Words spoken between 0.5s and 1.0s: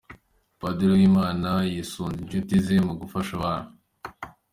Padiri